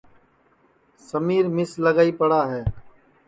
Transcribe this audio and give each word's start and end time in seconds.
سمِیر 1.07 1.45
مِس 1.55 1.71
لگائی 1.85 2.11
پڑا 2.19 2.41
ہے 2.51 2.61